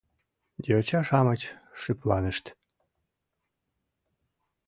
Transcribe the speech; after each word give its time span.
Йоча-шамыч 0.67 1.41
шыпланышт. 1.81 2.45